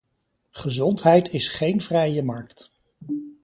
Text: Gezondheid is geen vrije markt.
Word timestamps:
Gezondheid 0.51 1.29
is 1.33 1.49
geen 1.49 1.81
vrije 1.81 2.23
markt. 2.23 2.69